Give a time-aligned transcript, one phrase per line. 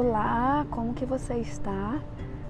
[0.00, 2.00] Olá, como que você está?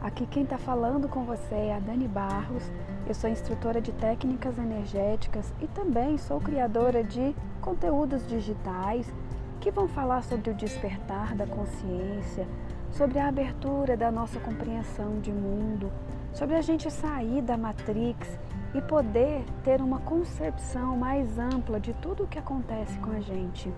[0.00, 2.70] Aqui quem está falando com você é a Dani Barros.
[3.04, 9.12] Eu sou instrutora de técnicas energéticas e também sou criadora de conteúdos digitais
[9.60, 12.46] que vão falar sobre o despertar da consciência,
[12.92, 15.90] sobre a abertura da nossa compreensão de mundo,
[16.32, 18.38] sobre a gente sair da Matrix
[18.72, 23.68] e poder ter uma concepção mais ampla de tudo o que acontece com a gente.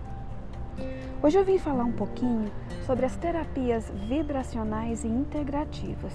[1.23, 2.51] Hoje eu vim falar um pouquinho
[2.85, 6.13] sobre as terapias vibracionais e integrativas.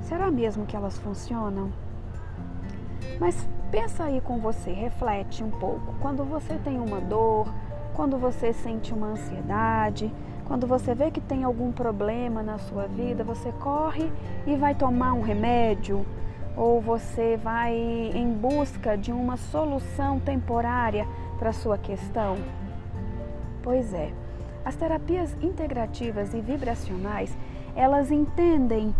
[0.00, 1.72] Será mesmo que elas funcionam?
[3.18, 5.94] Mas pensa aí com você, reflete um pouco.
[6.00, 7.48] Quando você tem uma dor,
[7.94, 10.12] quando você sente uma ansiedade,
[10.44, 14.12] quando você vê que tem algum problema na sua vida, você corre
[14.46, 16.04] e vai tomar um remédio
[16.56, 21.06] ou você vai em busca de uma solução temporária
[21.38, 22.36] para sua questão?
[23.64, 24.12] Pois é,
[24.62, 27.34] as terapias integrativas e vibracionais,
[27.74, 28.94] elas entendem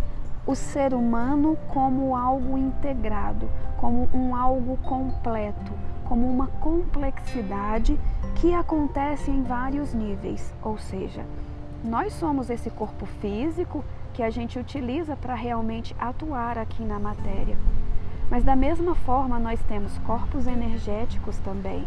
[0.47, 5.71] o ser humano como algo integrado, como um algo completo,
[6.05, 7.99] como uma complexidade
[8.35, 11.23] que acontece em vários níveis, ou seja,
[11.83, 17.55] nós somos esse corpo físico que a gente utiliza para realmente atuar aqui na matéria.
[18.31, 21.85] Mas da mesma forma, nós temos corpos energéticos também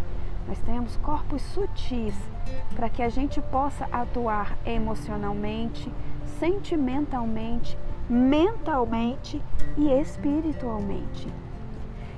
[0.48, 2.14] nós temos corpos sutis
[2.74, 5.92] para que a gente possa atuar emocionalmente,
[6.40, 7.76] sentimentalmente,
[8.08, 9.42] mentalmente
[9.76, 11.28] e espiritualmente.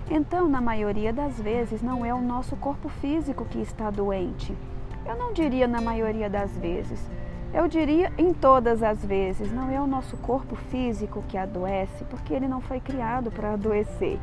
[0.08, 4.56] Então, na maioria das vezes, não é o nosso corpo físico que está doente.
[5.04, 7.04] Eu não diria na maioria das vezes.
[7.52, 12.32] Eu diria em todas as vezes, não é o nosso corpo físico que adoece, porque
[12.32, 14.20] ele não foi criado para adoecer.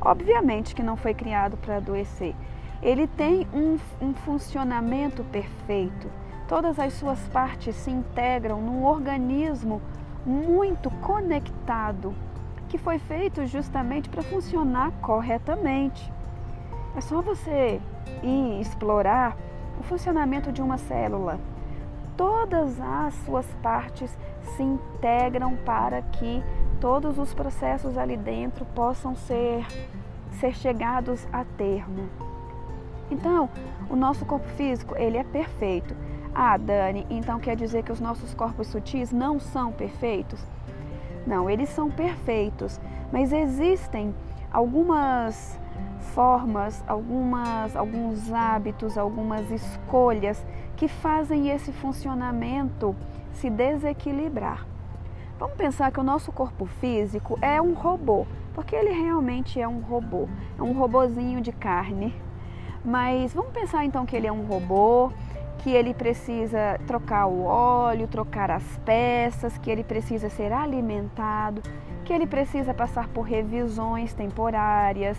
[0.00, 2.34] Obviamente que não foi criado para adoecer
[2.82, 6.10] ele tem um, um funcionamento perfeito.
[6.48, 9.80] Todas as suas partes se integram num organismo
[10.24, 12.14] muito conectado,
[12.68, 16.12] que foi feito justamente para funcionar corretamente.
[16.96, 17.80] É só você
[18.22, 19.36] ir explorar
[19.78, 21.38] o funcionamento de uma célula.
[22.16, 24.16] Todas as suas partes
[24.56, 26.42] se integram para que
[26.80, 29.66] todos os processos ali dentro possam ser,
[30.32, 32.29] ser chegados a termo.
[33.10, 33.48] Então,
[33.88, 35.94] o nosso corpo físico, ele é perfeito.
[36.34, 40.40] Ah, Dani, então quer dizer que os nossos corpos sutis não são perfeitos?
[41.26, 42.80] Não, eles são perfeitos,
[43.12, 44.14] mas existem
[44.50, 45.58] algumas
[46.14, 50.44] formas, algumas, alguns hábitos, algumas escolhas
[50.76, 52.94] que fazem esse funcionamento
[53.32, 54.66] se desequilibrar.
[55.38, 59.80] Vamos pensar que o nosso corpo físico é um robô, porque ele realmente é um
[59.80, 60.28] robô,
[60.58, 62.14] é um robozinho de carne,
[62.84, 65.12] mas vamos pensar então que ele é um robô,
[65.58, 71.62] que ele precisa trocar o óleo, trocar as peças, que ele precisa ser alimentado,
[72.04, 75.18] que ele precisa passar por revisões temporárias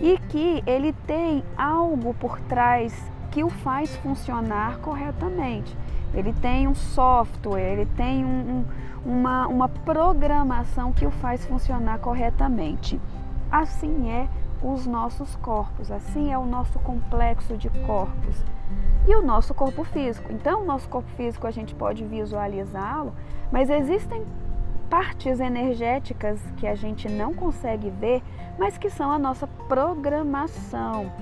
[0.00, 2.94] e que ele tem algo por trás
[3.30, 5.76] que o faz funcionar corretamente.
[6.14, 8.64] Ele tem um software, ele tem um,
[9.04, 13.00] um, uma, uma programação que o faz funcionar corretamente.
[13.50, 14.28] Assim é
[14.64, 15.90] os nossos corpos.
[15.90, 18.42] Assim é o nosso complexo de corpos.
[19.06, 20.32] E o nosso corpo físico.
[20.32, 23.14] Então, o nosso corpo físico a gente pode visualizá-lo,
[23.52, 24.24] mas existem
[24.88, 28.22] partes energéticas que a gente não consegue ver,
[28.58, 31.12] mas que são a nossa programação,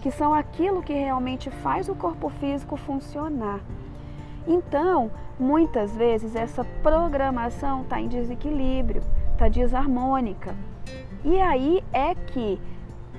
[0.00, 3.60] que são aquilo que realmente faz o corpo físico funcionar.
[4.46, 10.54] Então, muitas vezes essa programação está em desequilíbrio, está desarmônica.
[11.24, 12.60] E aí é que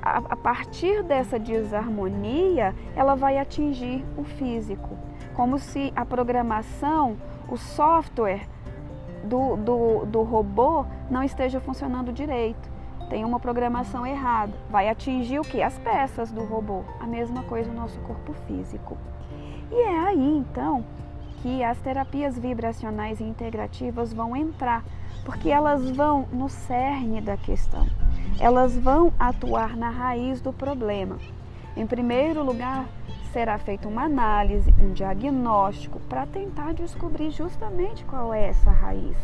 [0.05, 4.95] a, partir dessa desarmonia, ela vai atingir o físico,
[5.33, 7.17] como se a programação,
[7.49, 8.47] o software
[9.23, 12.69] do, do, do robô não esteja funcionando direito.
[13.09, 14.53] Tem uma programação errada.
[14.69, 15.61] Vai atingir o que?
[15.61, 16.83] As peças do robô.
[16.99, 18.97] A mesma coisa no nosso corpo físico.
[19.71, 20.83] E é aí então
[21.41, 24.83] que as terapias vibracionais e integrativas vão entrar,
[25.23, 27.85] porque elas vão no cerne da questão
[28.39, 31.17] elas vão atuar na raiz do problema.
[31.75, 32.85] Em primeiro lugar,
[33.31, 39.17] será feita uma análise, um diagnóstico para tentar descobrir justamente qual é essa raiz.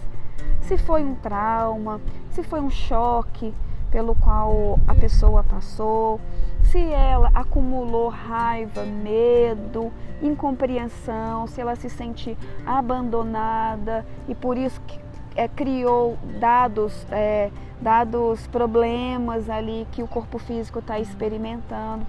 [0.61, 3.53] Se foi um trauma, se foi um choque
[3.89, 6.19] pelo qual a pessoa passou,
[6.63, 9.91] se ela acumulou raiva, medo,
[10.21, 14.97] incompreensão, se ela se sente abandonada e por isso que,
[15.35, 17.49] é, criou dados é,
[17.81, 22.05] dados problemas ali que o corpo físico está experimentando.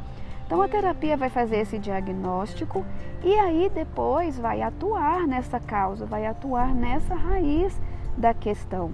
[0.47, 2.85] Então a terapia vai fazer esse diagnóstico
[3.25, 7.81] e aí depois vai atuar nessa causa, vai atuar nessa raiz
[8.19, 8.93] da questão.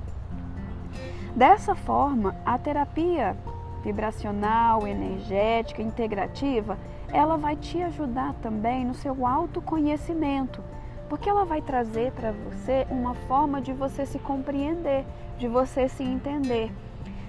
[1.34, 3.36] Dessa forma, a terapia
[3.82, 6.78] vibracional, energética, integrativa,
[7.12, 10.62] ela vai te ajudar também no seu autoconhecimento,
[11.08, 15.04] porque ela vai trazer para você uma forma de você se compreender,
[15.38, 16.70] de você se entender.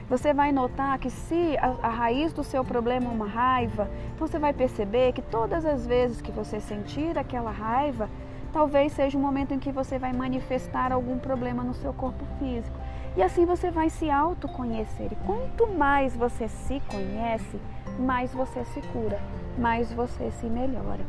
[0.10, 4.28] Você vai notar que se a, a, raiz do seu problema é uma raiva, então
[4.28, 8.10] você vai perceber que todas as vezes que você sentir aquela raiva,
[8.52, 12.76] talvez seja um momento em que você vai manifestar algum problema no seu corpo físico.
[13.16, 15.12] E assim você vai se autoconhecer.
[15.12, 17.60] E quanto mais você se conhece,
[18.00, 19.20] mais você se cura,
[19.60, 21.06] mais você se melhora.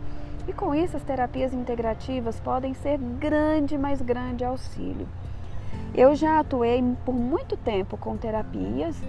[0.50, 5.06] E com isso, as terapias integrativas podem ser grande, mais grande auxílio.
[5.94, 9.00] Eu já atuei por muito tempo com terapias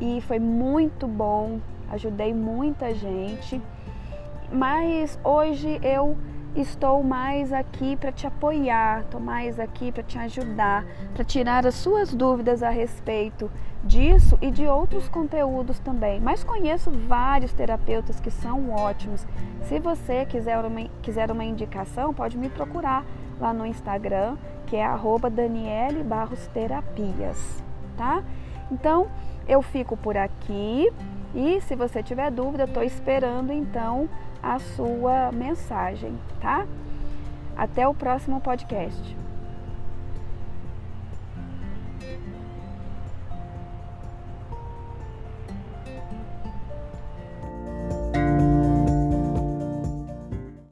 [0.00, 1.60] e foi muito bom,
[1.92, 3.62] ajudei muita gente,
[4.52, 6.18] mas hoje eu
[6.54, 11.74] estou mais aqui para te apoiar, estou mais aqui para te ajudar, para tirar as
[11.74, 13.50] suas dúvidas a respeito
[13.84, 16.20] disso e de outros conteúdos também.
[16.20, 19.26] Mas conheço vários terapeutas que são ótimos.
[19.62, 23.04] Se você quiser uma, quiser uma indicação, pode me procurar
[23.40, 24.36] lá no Instagram,
[24.66, 24.86] que é
[25.32, 27.62] Daniele Barros Terapias,
[27.96, 28.22] tá?
[28.70, 29.08] Então,
[29.48, 30.92] eu fico por aqui
[31.34, 34.08] e se você tiver dúvida, estou esperando então
[34.42, 36.66] a sua mensagem, tá?
[37.56, 39.16] Até o próximo podcast.